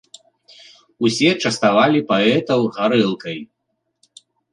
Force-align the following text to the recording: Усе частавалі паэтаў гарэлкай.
Усе 1.09 1.29
частавалі 1.43 1.99
паэтаў 2.11 2.61
гарэлкай. 2.79 3.37